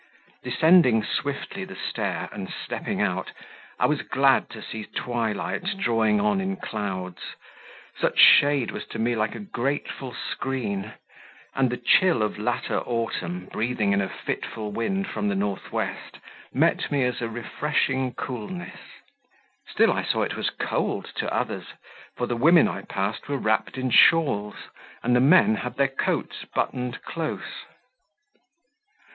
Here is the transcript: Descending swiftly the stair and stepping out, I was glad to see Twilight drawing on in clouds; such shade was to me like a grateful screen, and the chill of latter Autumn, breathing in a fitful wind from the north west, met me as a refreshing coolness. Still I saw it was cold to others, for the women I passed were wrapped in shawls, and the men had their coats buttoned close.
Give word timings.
Descending 0.43 1.03
swiftly 1.03 1.63
the 1.63 1.75
stair 1.75 2.27
and 2.31 2.49
stepping 2.51 3.03
out, 3.03 3.31
I 3.79 3.85
was 3.85 4.01
glad 4.01 4.49
to 4.49 4.59
see 4.63 4.85
Twilight 4.85 5.77
drawing 5.77 6.19
on 6.19 6.41
in 6.41 6.55
clouds; 6.55 7.35
such 7.99 8.17
shade 8.17 8.71
was 8.71 8.87
to 8.87 8.97
me 8.97 9.15
like 9.15 9.35
a 9.35 9.39
grateful 9.39 10.11
screen, 10.11 10.93
and 11.53 11.69
the 11.69 11.77
chill 11.77 12.23
of 12.23 12.39
latter 12.39 12.79
Autumn, 12.79 13.45
breathing 13.51 13.93
in 13.93 14.01
a 14.01 14.09
fitful 14.09 14.71
wind 14.71 15.05
from 15.07 15.29
the 15.29 15.35
north 15.35 15.71
west, 15.71 16.17
met 16.51 16.91
me 16.91 17.03
as 17.03 17.21
a 17.21 17.29
refreshing 17.29 18.15
coolness. 18.15 18.79
Still 19.67 19.93
I 19.93 20.01
saw 20.03 20.23
it 20.23 20.35
was 20.35 20.49
cold 20.49 21.11
to 21.17 21.31
others, 21.31 21.73
for 22.17 22.25
the 22.25 22.35
women 22.35 22.67
I 22.67 22.81
passed 22.81 23.27
were 23.27 23.37
wrapped 23.37 23.77
in 23.77 23.91
shawls, 23.91 24.55
and 25.03 25.15
the 25.15 25.19
men 25.19 25.57
had 25.57 25.75
their 25.77 25.87
coats 25.89 26.43
buttoned 26.55 27.03
close. 27.03 27.65